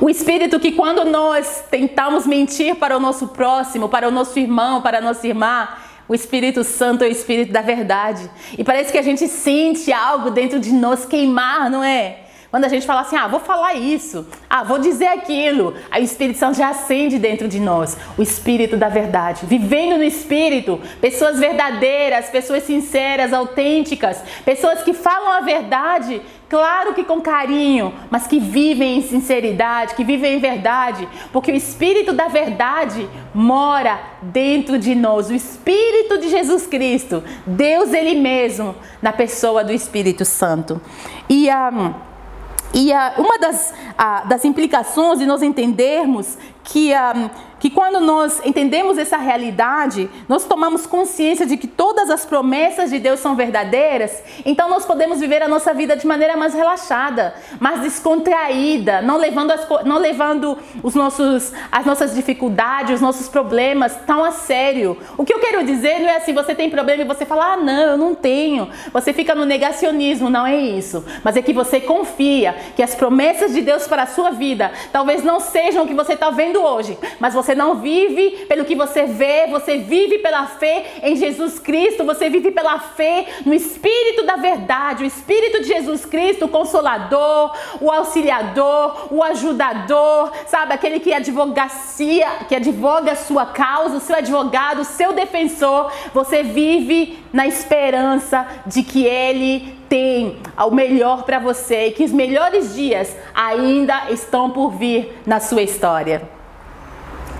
O 0.00 0.08
espírito 0.08 0.60
que, 0.60 0.72
quando 0.72 1.04
nós 1.04 1.64
tentamos 1.68 2.24
mentir 2.24 2.76
para 2.76 2.96
o 2.96 3.00
nosso 3.00 3.28
próximo, 3.28 3.88
para 3.88 4.06
o 4.06 4.12
nosso 4.12 4.38
irmão, 4.38 4.80
para 4.80 4.98
a 4.98 5.00
nossa 5.00 5.26
irmã, 5.26 5.68
o 6.08 6.14
Espírito 6.14 6.62
Santo 6.62 7.02
é 7.02 7.08
o 7.08 7.10
Espírito 7.10 7.52
da 7.52 7.62
verdade. 7.62 8.30
E 8.56 8.62
parece 8.62 8.92
que 8.92 8.98
a 8.98 9.02
gente 9.02 9.26
sente 9.26 9.92
algo 9.92 10.30
dentro 10.30 10.60
de 10.60 10.72
nós 10.72 11.04
queimar, 11.04 11.68
não 11.70 11.82
é? 11.82 12.21
Quando 12.52 12.66
a 12.66 12.68
gente 12.68 12.86
fala 12.86 13.00
assim, 13.00 13.16
ah, 13.16 13.26
vou 13.26 13.40
falar 13.40 13.72
isso, 13.72 14.26
ah, 14.50 14.62
vou 14.62 14.78
dizer 14.78 15.06
aquilo, 15.06 15.74
aí 15.90 16.02
o 16.02 16.04
Espírito 16.04 16.38
Santo 16.38 16.58
já 16.58 16.68
acende 16.68 17.18
dentro 17.18 17.48
de 17.48 17.58
nós, 17.58 17.96
o 18.18 18.20
Espírito 18.20 18.76
da 18.76 18.90
verdade. 18.90 19.46
Vivendo 19.46 19.96
no 19.96 20.04
Espírito, 20.04 20.78
pessoas 21.00 21.40
verdadeiras, 21.40 22.28
pessoas 22.28 22.64
sinceras, 22.64 23.32
autênticas, 23.32 24.22
pessoas 24.44 24.82
que 24.82 24.92
falam 24.92 25.30
a 25.30 25.40
verdade, 25.40 26.20
claro 26.46 26.92
que 26.92 27.04
com 27.04 27.22
carinho, 27.22 27.94
mas 28.10 28.26
que 28.26 28.38
vivem 28.38 28.98
em 28.98 29.02
sinceridade, 29.02 29.94
que 29.94 30.04
vivem 30.04 30.36
em 30.36 30.38
verdade, 30.38 31.08
porque 31.32 31.50
o 31.50 31.56
Espírito 31.56 32.12
da 32.12 32.28
verdade 32.28 33.08
mora 33.32 33.98
dentro 34.20 34.78
de 34.78 34.94
nós, 34.94 35.30
o 35.30 35.34
Espírito 35.34 36.18
de 36.18 36.28
Jesus 36.28 36.66
Cristo, 36.66 37.24
Deus 37.46 37.94
Ele 37.94 38.14
mesmo, 38.14 38.74
na 39.00 39.10
pessoa 39.10 39.64
do 39.64 39.72
Espírito 39.72 40.26
Santo. 40.26 40.78
E 41.30 41.48
a. 41.48 41.70
Um, 41.70 42.11
e 42.74 42.90
uma 43.18 43.38
das, 43.38 43.74
das 44.26 44.44
implicações 44.44 45.18
de 45.18 45.26
nós 45.26 45.42
entendermos 45.42 46.38
que, 46.64 46.92
um, 46.94 47.30
que 47.62 47.70
quando 47.70 48.00
nós 48.00 48.44
entendemos 48.44 48.98
essa 48.98 49.16
realidade, 49.16 50.10
nós 50.28 50.44
tomamos 50.44 50.84
consciência 50.84 51.46
de 51.46 51.56
que 51.56 51.68
todas 51.68 52.10
as 52.10 52.26
promessas 52.26 52.90
de 52.90 52.98
Deus 52.98 53.20
são 53.20 53.36
verdadeiras, 53.36 54.20
então 54.44 54.68
nós 54.68 54.84
podemos 54.84 55.20
viver 55.20 55.44
a 55.44 55.46
nossa 55.46 55.72
vida 55.72 55.94
de 55.94 56.04
maneira 56.04 56.36
mais 56.36 56.54
relaxada, 56.54 57.32
mais 57.60 57.80
descontraída, 57.82 59.00
não 59.00 59.16
levando, 59.16 59.52
as, 59.52 59.64
não 59.84 59.98
levando 59.98 60.58
os 60.82 60.96
nossos, 60.96 61.52
as 61.70 61.86
nossas 61.86 62.16
dificuldades, 62.16 62.96
os 62.96 63.00
nossos 63.00 63.28
problemas 63.28 63.96
tão 64.04 64.24
a 64.24 64.32
sério. 64.32 64.98
O 65.16 65.24
que 65.24 65.32
eu 65.32 65.38
quero 65.38 65.64
dizer 65.64 66.00
não 66.00 66.08
é 66.08 66.16
assim, 66.16 66.34
você 66.34 66.56
tem 66.56 66.68
problema 66.68 67.04
e 67.04 67.06
você 67.06 67.24
fala, 67.24 67.52
ah, 67.52 67.56
não, 67.56 67.90
eu 67.92 67.96
não 67.96 68.12
tenho. 68.12 68.70
Você 68.92 69.12
fica 69.12 69.36
no 69.36 69.44
negacionismo, 69.44 70.28
não 70.28 70.44
é 70.44 70.56
isso. 70.56 71.04
Mas 71.22 71.36
é 71.36 71.42
que 71.42 71.52
você 71.52 71.80
confia 71.80 72.56
que 72.74 72.82
as 72.82 72.96
promessas 72.96 73.52
de 73.52 73.60
Deus 73.60 73.86
para 73.86 74.02
a 74.02 74.06
sua 74.08 74.30
vida 74.32 74.72
talvez 74.92 75.22
não 75.22 75.38
sejam 75.38 75.84
o 75.84 75.86
que 75.86 75.94
você 75.94 76.14
está 76.14 76.28
vendo 76.30 76.60
hoje, 76.60 76.98
mas 77.20 77.34
você 77.34 77.51
não 77.54 77.76
vive 77.76 78.46
pelo 78.46 78.64
que 78.64 78.74
você 78.74 79.04
vê, 79.04 79.46
você 79.48 79.78
vive 79.78 80.18
pela 80.18 80.46
fé 80.46 80.84
em 81.02 81.16
Jesus 81.16 81.58
Cristo, 81.58 82.04
você 82.04 82.28
vive 82.28 82.50
pela 82.50 82.78
fé 82.78 83.26
no 83.44 83.54
Espírito 83.54 84.24
da 84.24 84.36
verdade, 84.36 85.04
o 85.04 85.06
Espírito 85.06 85.60
de 85.60 85.68
Jesus 85.68 86.04
Cristo, 86.04 86.44
o 86.44 86.48
Consolador, 86.48 87.54
o 87.80 87.90
Auxiliador, 87.90 89.08
o 89.10 89.22
Ajudador, 89.22 90.32
sabe, 90.46 90.74
aquele 90.74 91.00
que 91.00 91.12
advogacia, 91.12 92.28
que 92.48 92.54
advoga 92.54 93.12
a 93.12 93.16
sua 93.16 93.46
causa, 93.46 93.96
o 93.96 94.00
seu 94.00 94.16
advogado, 94.16 94.80
o 94.80 94.84
seu 94.84 95.12
defensor. 95.12 95.92
Você 96.12 96.42
vive 96.42 97.18
na 97.32 97.46
esperança 97.46 98.46
de 98.66 98.82
que 98.82 99.04
Ele 99.04 99.76
tem 99.88 100.38
o 100.56 100.70
melhor 100.70 101.24
para 101.24 101.38
você 101.38 101.88
e 101.88 101.92
que 101.92 102.04
os 102.04 102.12
melhores 102.12 102.74
dias 102.74 103.14
ainda 103.34 104.10
estão 104.10 104.50
por 104.50 104.70
vir 104.70 105.20
na 105.26 105.38
sua 105.38 105.62
história. 105.62 106.41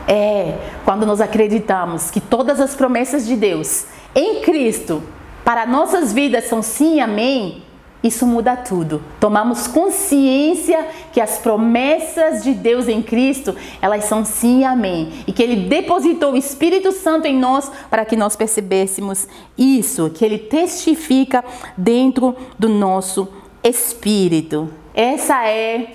É 0.07 0.59
quando 0.85 1.07
nós 1.07 1.21
acreditamos 1.21 2.11
que 2.11 2.21
todas 2.21 2.61
as 2.61 2.75
promessas 2.75 3.27
de 3.27 3.37
Deus 3.37 3.87
em 4.15 4.41
Cristo 4.41 5.03
para 5.45 5.67
nossas 5.67 6.13
vidas 6.13 6.45
são 6.45 6.63
sim 6.63 7.01
amém, 7.01 7.63
isso 8.03 8.27
muda 8.27 8.57
tudo. 8.57 9.01
Tomamos 9.21 9.69
consciência 9.69 10.89
que 11.13 11.21
as 11.21 11.39
promessas 11.39 12.43
de 12.43 12.53
Deus 12.53 12.89
em 12.89 13.01
Cristo, 13.01 13.55
elas 13.81 14.05
são 14.05 14.25
sim 14.25 14.65
amém. 14.65 15.13
E 15.27 15.33
que 15.33 15.43
Ele 15.43 15.69
depositou 15.69 16.33
o 16.33 16.37
Espírito 16.37 16.91
Santo 16.91 17.27
em 17.27 17.39
nós 17.39 17.71
para 17.89 18.05
que 18.05 18.17
nós 18.17 18.35
percebêssemos 18.35 19.29
isso, 19.57 20.11
que 20.11 20.25
Ele 20.25 20.39
testifica 20.39 21.45
dentro 21.77 22.35
do 22.59 22.69
nosso 22.69 23.29
espírito. 23.63 24.69
Essa 24.95 25.47
é 25.47 25.95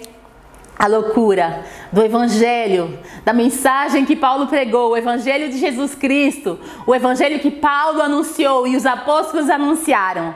a 0.78 0.88
loucura 0.88 1.66
do 1.92 2.04
Evangelho, 2.04 3.00
da 3.26 3.34
mensagem 3.34 4.06
que 4.06 4.16
Paulo 4.16 4.48
pregou, 4.48 4.92
o 4.92 4.98
Evangelho 4.98 5.50
de 5.50 5.58
Jesus 5.58 5.96
Cristo, 5.96 6.60
o 6.86 6.94
Evangelho 6.94 7.40
que 7.40 7.50
Paulo 7.50 8.02
anunciou 8.02 8.68
e 8.68 8.76
os 8.76 8.86
apóstolos 8.86 9.50
anunciaram. 9.50 10.36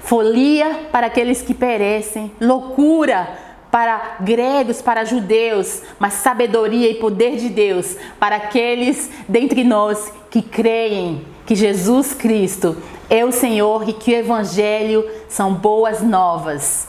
Folia 0.00 0.88
para 0.90 1.06
aqueles 1.06 1.40
que 1.40 1.54
perecem, 1.54 2.32
loucura 2.40 3.28
para 3.70 4.16
gregos, 4.20 4.80
para 4.80 5.04
judeus, 5.04 5.82
mas 5.98 6.14
sabedoria 6.14 6.90
e 6.90 6.94
poder 6.94 7.36
de 7.36 7.48
Deus 7.48 7.96
para 8.20 8.36
aqueles 8.36 9.10
dentre 9.28 9.64
nós 9.64 10.12
que 10.30 10.42
creem 10.42 11.26
que 11.46 11.54
Jesus 11.54 12.14
Cristo 12.14 12.76
é 13.10 13.24
o 13.24 13.32
Senhor 13.32 13.88
e 13.88 13.92
que 13.92 14.12
o 14.12 14.16
Evangelho 14.16 15.04
são 15.28 15.54
boas 15.54 16.02
novas. 16.02 16.88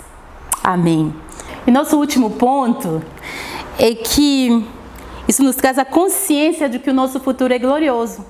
Amém. 0.64 1.14
E 1.68 1.72
nosso 1.72 1.98
último 1.98 2.32
ponto 2.32 3.02
é 3.80 3.96
que 3.96 4.64
isso 5.28 5.44
nos 5.44 5.56
traz 5.56 5.80
a 5.80 5.86
consciência 5.86 6.70
de 6.70 6.78
que 6.78 6.90
o 6.90 6.94
nosso 6.94 7.20
futuro 7.20 7.54
é 7.54 7.58
glorioso. 7.58 8.24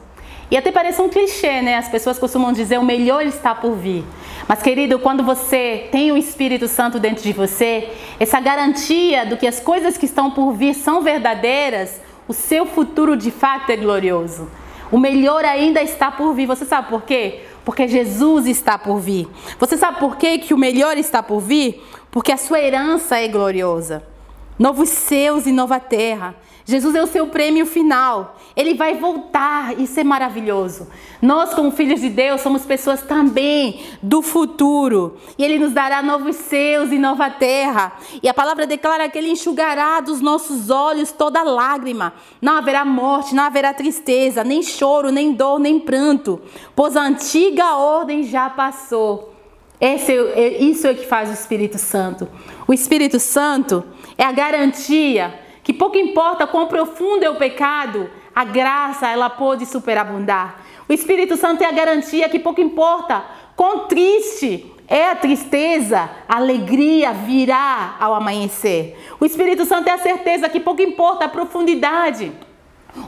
E 0.49 0.55
até 0.55 0.71
parece 0.71 1.01
um 1.01 1.09
clichê, 1.09 1.61
né? 1.61 1.75
As 1.75 1.89
pessoas 1.89 2.17
costumam 2.19 2.53
dizer 2.53 2.79
o 2.79 2.83
melhor 2.83 3.25
está 3.25 3.53
por 3.53 3.75
vir. 3.75 4.05
Mas, 4.47 4.61
querido, 4.61 4.99
quando 4.99 5.23
você 5.23 5.89
tem 5.91 6.11
o 6.11 6.17
Espírito 6.17 6.67
Santo 6.67 6.99
dentro 6.99 7.23
de 7.23 7.33
você, 7.33 7.89
essa 8.19 8.39
garantia 8.39 9.25
do 9.25 9.37
que 9.37 9.47
as 9.47 9.59
coisas 9.59 9.97
que 9.97 10.05
estão 10.05 10.31
por 10.31 10.53
vir 10.53 10.75
são 10.75 11.01
verdadeiras, 11.01 11.99
o 12.27 12.33
seu 12.33 12.65
futuro 12.65 13.17
de 13.17 13.31
fato 13.31 13.71
é 13.71 13.75
glorioso. 13.75 14.49
O 14.91 14.99
melhor 14.99 15.43
ainda 15.43 15.81
está 15.81 16.11
por 16.11 16.33
vir. 16.33 16.45
Você 16.45 16.63
sabe 16.63 16.89
por 16.89 17.01
quê? 17.01 17.41
Porque 17.65 17.88
Jesus 17.88 18.45
está 18.45 18.77
por 18.77 19.00
vir. 19.00 19.27
Você 19.60 19.75
sabe 19.75 20.00
por 20.00 20.15
quê 20.15 20.38
que 20.38 20.53
o 20.53 20.57
melhor 20.57 20.98
está 20.98 21.22
por 21.24 21.41
vir? 21.41 21.84
Porque 22.12 22.31
a 22.31 22.38
sua 22.38 22.60
herança 22.62 23.17
é 23.17 23.27
gloriosa. 23.27 24.14
Novos 24.57 24.89
céus 24.89 25.45
e 25.45 25.51
nova 25.51 25.79
terra. 25.79 26.35
Jesus 26.67 26.95
é 26.95 27.03
o 27.03 27.07
seu 27.07 27.27
prêmio 27.27 27.63
final. 27.65 28.38
Ele 28.55 28.74
vai 28.74 28.95
voltar. 28.95 29.79
Isso 29.79 30.00
é 30.00 30.03
maravilhoso. 30.03 30.88
Nós, 31.21 31.53
como 31.53 31.69
filhos 31.69 32.01
de 32.01 32.09
Deus, 32.09 32.41
somos 32.41 32.65
pessoas 32.65 33.03
também 33.03 33.83
do 34.01 34.24
futuro. 34.24 35.15
E 35.38 35.43
Ele 35.43 35.59
nos 35.59 35.74
dará 35.74 36.01
novos 36.01 36.35
céus 36.35 36.91
e 36.91 36.97
nova 36.97 37.29
terra. 37.29 37.93
E 38.21 38.27
a 38.27 38.33
palavra 38.33 38.65
declara 38.65 39.07
que 39.07 39.17
Ele 39.17 39.29
enxugará 39.29 40.00
dos 40.00 40.21
nossos 40.21 40.71
olhos 40.71 41.12
toda 41.12 41.43
lágrima. 41.43 42.13
Não 42.41 42.53
haverá 42.53 42.83
morte, 42.83 43.35
não 43.35 43.43
haverá 43.43 43.71
tristeza, 43.71 44.43
nem 44.43 44.63
choro, 44.63 45.12
nem 45.12 45.33
dor, 45.33 45.59
nem 45.59 45.79
pranto. 45.79 46.41
Pois 46.75 46.97
a 46.97 47.03
antiga 47.03 47.75
ordem 47.75 48.24
já 48.24 48.50
passou. 48.50 49.35
Esse 49.79 50.13
é, 50.13 50.15
é 50.15 50.63
isso 50.63 50.88
é 50.88 50.91
o 50.91 50.95
que 50.95 51.05
faz 51.05 51.29
o 51.29 51.33
Espírito 51.33 51.77
Santo. 51.77 52.27
O 52.67 52.74
Espírito 52.74 53.19
Santo 53.19 53.83
é 54.17 54.24
a 54.24 54.31
garantia 54.31 55.39
que 55.63 55.74
pouco 55.74 55.98
importa 55.98 56.45
quão 56.45 56.67
profundo 56.67 57.24
é 57.24 57.29
o 57.29 57.36
pecado, 57.36 58.10
a 58.36 58.43
graça 58.43 59.07
ela 59.07 59.29
pode 59.29 59.65
superabundar. 59.65 60.63
O 60.88 60.93
Espírito 60.93 61.36
Santo 61.36 61.63
é 61.63 61.65
a 61.65 61.72
garantia 61.72 62.29
que 62.29 62.38
pouco 62.38 62.62
importa 62.62 63.24
quão 63.55 63.88
triste 63.88 64.72
é 64.88 65.10
a 65.10 65.15
tristeza, 65.15 66.10
a 66.27 66.36
alegria 66.36 67.12
virá 67.12 67.95
ao 68.00 68.13
amanhecer. 68.13 68.95
O 69.19 69.25
Espírito 69.25 69.65
Santo 69.65 69.88
é 69.88 69.93
a 69.93 69.98
certeza 69.98 70.48
que 70.50 70.60
pouco 70.60 70.81
importa 70.81 71.25
a 71.25 71.29
profundidade, 71.29 72.31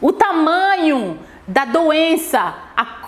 o 0.01 0.11
tamanho 0.11 1.19
da 1.47 1.65
doença, 1.65 2.55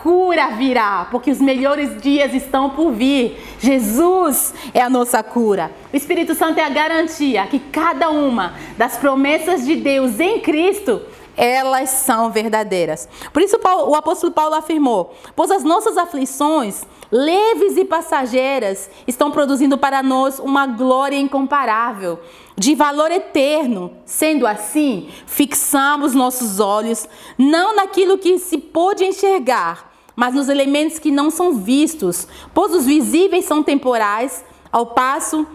cura 0.02 0.48
virá, 0.48 1.06
porque 1.10 1.30
os 1.30 1.40
melhores 1.40 2.00
dias 2.00 2.34
estão 2.34 2.70
por 2.70 2.90
vir. 2.92 3.38
Jesus 3.58 4.54
é 4.72 4.80
a 4.80 4.90
nossa 4.90 5.22
cura. 5.22 5.70
O 5.92 5.96
Espírito 5.96 6.34
Santo 6.34 6.58
é 6.58 6.64
a 6.64 6.70
garantia 6.70 7.46
que 7.46 7.58
cada 7.58 8.10
uma 8.10 8.54
das 8.78 8.96
promessas 8.96 9.64
de 9.64 9.76
Deus 9.76 10.18
em 10.18 10.40
Cristo 10.40 11.02
elas 11.36 11.88
são 11.90 12.30
verdadeiras. 12.30 13.08
Por 13.32 13.40
isso 13.40 13.58
o 13.86 13.94
apóstolo 13.94 14.32
Paulo 14.32 14.54
afirmou: 14.54 15.14
Pois 15.34 15.50
as 15.50 15.64
nossas 15.64 15.96
aflições, 15.96 16.84
leves 17.10 17.76
e 17.76 17.84
passageiras, 17.84 18.90
estão 19.06 19.30
produzindo 19.30 19.78
para 19.78 20.02
nós 20.02 20.38
uma 20.38 20.66
glória 20.66 21.16
incomparável, 21.16 22.18
de 22.56 22.74
valor 22.74 23.10
eterno. 23.10 23.92
Sendo 24.04 24.46
assim, 24.46 25.08
fixamos 25.26 26.14
nossos 26.14 26.60
olhos 26.60 27.08
não 27.38 27.74
naquilo 27.74 28.18
que 28.18 28.38
se 28.38 28.58
pôde 28.58 29.04
enxergar, 29.04 29.89
mas 30.20 30.34
nos 30.34 30.50
elementos 30.50 30.98
que 30.98 31.10
não 31.10 31.30
são 31.30 31.54
vistos, 31.54 32.28
pois 32.52 32.74
os 32.74 32.84
visíveis 32.84 33.46
são 33.46 33.62
temporais, 33.62 34.44
ao 34.70 34.88
passo 34.88 35.46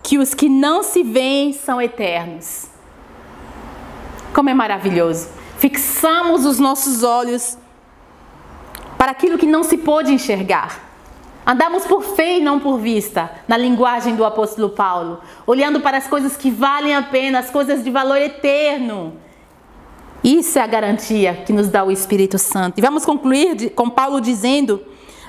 que 0.00 0.16
os 0.16 0.32
que 0.32 0.48
não 0.48 0.84
se 0.84 1.02
veem 1.02 1.52
são 1.52 1.82
eternos. 1.82 2.68
Como 4.32 4.48
é 4.48 4.54
maravilhoso. 4.54 5.28
Fixamos 5.58 6.46
os 6.46 6.60
nossos 6.60 7.02
olhos 7.02 7.58
para 8.96 9.10
aquilo 9.10 9.36
que 9.36 9.44
não 9.44 9.64
se 9.64 9.76
pôde 9.76 10.12
enxergar. 10.12 10.80
Andamos 11.44 11.84
por 11.84 12.04
fé 12.04 12.38
e 12.38 12.40
não 12.40 12.60
por 12.60 12.78
vista, 12.78 13.28
na 13.48 13.56
linguagem 13.56 14.14
do 14.14 14.24
apóstolo 14.24 14.68
Paulo, 14.68 15.20
olhando 15.44 15.80
para 15.80 15.98
as 15.98 16.06
coisas 16.06 16.36
que 16.36 16.48
valem 16.48 16.94
a 16.94 17.02
pena, 17.02 17.40
as 17.40 17.50
coisas 17.50 17.82
de 17.82 17.90
valor 17.90 18.18
eterno. 18.18 19.14
Isso 20.22 20.58
é 20.58 20.62
a 20.62 20.66
garantia 20.66 21.34
que 21.34 21.52
nos 21.52 21.68
dá 21.68 21.82
o 21.82 21.90
Espírito 21.90 22.38
Santo. 22.38 22.78
E 22.78 22.80
vamos 22.80 23.04
concluir 23.04 23.70
com 23.70 23.90
Paulo 23.90 24.20
dizendo: 24.20 24.80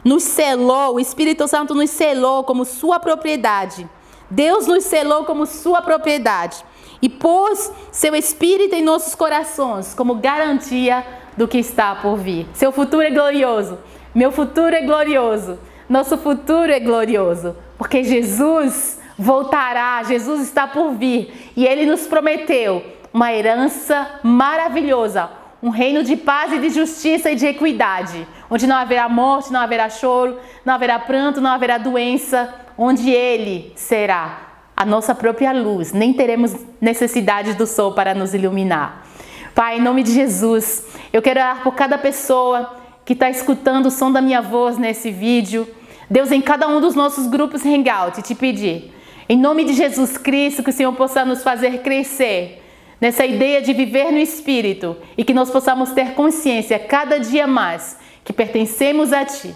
nos 0.04 0.24
selou, 0.24 0.96
o 0.96 1.00
Espírito 1.00 1.48
Santo 1.48 1.74
nos 1.74 1.90
selou 1.90 2.44
como 2.44 2.64
sua 2.64 3.00
propriedade. 3.00 3.90
Deus 4.30 4.68
nos 4.68 4.84
selou 4.84 5.26
como 5.26 5.46
sua 5.46 5.82
propriedade 5.82 6.64
e 7.02 7.10
pôs 7.10 7.72
seu 7.92 8.16
Espírito 8.16 8.76
em 8.76 8.84
nossos 8.84 9.14
corações 9.14 9.94
como 9.94 10.16
garantia 10.16 11.06
do 11.36 11.48
que 11.48 11.58
está 11.58 11.96
por 11.96 12.18
vir. 12.18 12.48
Seu 12.54 12.72
futuro 12.72 13.04
é 13.04 13.12
glorioso, 13.12 13.78
meu 14.14 14.32
futuro 14.32 14.76
é 14.76 14.82
glorioso, 14.82 15.60
nosso 15.90 16.18
futuro 16.18 16.72
é 16.72 16.80
glorioso, 16.80 17.56
porque 17.78 18.04
Jesus 18.04 19.00
voltará, 19.18 20.02
Jesus 20.04 20.42
está 20.42 20.68
por 20.68 20.92
vir 20.94 21.52
e 21.56 21.66
ele 21.66 21.86
nos 21.86 22.08
prometeu 22.08 22.84
uma 23.14 23.32
herança 23.32 24.20
maravilhosa, 24.24 25.30
um 25.62 25.70
reino 25.70 26.04
de 26.04 26.16
paz 26.16 26.52
e 26.52 26.60
de 26.60 26.70
justiça 26.70 27.32
e 27.32 27.36
de 27.36 27.46
equidade, 27.46 28.28
onde 28.50 28.68
não 28.68 28.76
haverá 28.76 29.08
morte, 29.08 29.54
não 29.54 29.60
haverá 29.60 29.90
choro, 29.90 30.38
não 30.66 30.74
haverá 30.74 31.00
pranto, 31.00 31.40
não 31.40 31.52
haverá 31.52 31.78
doença, 31.78 32.54
onde 32.78 33.12
ele 33.12 33.72
será 33.76 34.54
a 34.76 34.86
nossa 34.86 35.14
própria 35.14 35.54
luz, 35.54 35.94
nem 35.94 36.12
teremos 36.12 36.56
necessidade 36.82 37.54
do 37.54 37.68
sol 37.68 37.94
para 37.94 38.14
nos 38.14 38.34
iluminar. 38.34 39.06
Pai, 39.54 39.78
em 39.78 39.82
nome 39.82 40.02
de 40.02 40.12
Jesus, 40.12 40.86
eu 41.14 41.22
quero 41.22 41.40
orar 41.40 41.62
por 41.62 41.76
cada 41.76 41.98
pessoa 41.98 42.76
que 43.06 43.14
está 43.14 43.30
escutando 43.30 43.86
o 43.86 43.92
som 43.92 44.12
da 44.12 44.20
minha 44.22 44.42
voz 44.42 44.78
nesse 44.78 45.12
vídeo. 45.12 45.68
Deus, 46.10 46.32
em 46.32 46.42
cada 46.42 46.68
um 46.68 46.82
dos 46.82 46.96
nossos 46.96 47.28
grupos 47.28 47.64
Hangout, 47.64 48.22
te 48.24 48.34
pedir, 48.34 48.92
em 49.28 49.38
nome 49.38 49.64
de 49.64 49.74
Jesus 49.74 50.18
Cristo, 50.18 50.64
que 50.64 50.70
o 50.70 50.74
Senhor 50.74 50.94
possa 50.94 51.24
nos 51.24 51.44
fazer 51.44 51.80
crescer 51.80 52.62
nessa 53.00 53.26
ideia 53.26 53.62
de 53.62 53.74
viver 53.74 54.12
no 54.12 54.18
Espírito 54.18 54.96
e 55.18 55.24
que 55.24 55.34
nós 55.34 55.50
possamos 55.50 55.92
ter 55.92 56.14
consciência 56.14 56.80
cada 56.80 57.20
dia 57.20 57.46
mais 57.46 57.98
que 58.24 58.32
pertencemos 58.32 59.12
a 59.12 59.26
Ti, 59.26 59.54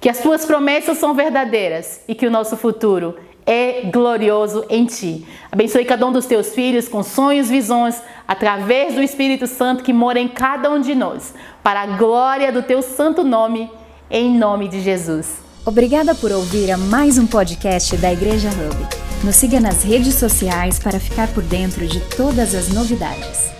que 0.00 0.08
as 0.08 0.20
Tuas 0.20 0.44
promessas 0.44 0.98
são 0.98 1.14
verdadeiras 1.14 2.02
e 2.08 2.14
que 2.14 2.26
o 2.26 2.30
nosso 2.30 2.56
futuro 2.56 3.16
é 3.46 3.82
glorioso 3.92 4.64
em 4.68 4.84
ti. 4.84 5.24
Abençoe 5.52 5.84
cada 5.84 6.04
um 6.04 6.10
dos 6.10 6.26
teus 6.26 6.52
filhos 6.52 6.88
com 6.88 7.02
sonhos, 7.04 7.48
visões, 7.48 8.02
através 8.26 8.94
do 8.94 9.02
Espírito 9.02 9.46
Santo 9.46 9.84
que 9.84 9.92
mora 9.92 10.18
em 10.18 10.26
cada 10.26 10.68
um 10.68 10.80
de 10.80 10.94
nós, 10.94 11.32
para 11.62 11.82
a 11.82 11.86
glória 11.86 12.50
do 12.50 12.62
teu 12.62 12.82
santo 12.82 13.22
nome, 13.22 13.70
em 14.10 14.36
nome 14.36 14.66
de 14.66 14.80
Jesus. 14.80 15.45
Obrigada 15.66 16.14
por 16.14 16.30
ouvir 16.30 16.70
a 16.70 16.76
mais 16.76 17.18
um 17.18 17.26
podcast 17.26 17.96
da 17.96 18.12
Igreja 18.12 18.48
Hub. 18.50 18.88
Nos 19.24 19.34
siga 19.34 19.58
nas 19.58 19.82
redes 19.82 20.14
sociais 20.14 20.78
para 20.78 21.00
ficar 21.00 21.26
por 21.34 21.42
dentro 21.42 21.88
de 21.88 21.98
todas 22.16 22.54
as 22.54 22.68
novidades. 22.68 23.55